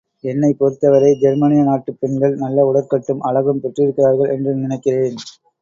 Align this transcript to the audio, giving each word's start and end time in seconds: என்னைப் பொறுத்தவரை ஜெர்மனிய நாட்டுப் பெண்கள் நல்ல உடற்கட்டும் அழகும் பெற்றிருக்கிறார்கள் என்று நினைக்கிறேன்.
என்னைப் 0.23 0.59
பொறுத்தவரை 0.59 1.15
ஜெர்மனிய 1.15 1.63
நாட்டுப் 1.63 1.99
பெண்கள் 1.99 2.35
நல்ல 2.35 2.65
உடற்கட்டும் 2.71 3.23
அழகும் 3.23 3.61
பெற்றிருக்கிறார்கள் 3.61 4.29
என்று 4.29 4.53
நினைக்கிறேன். 4.55 5.17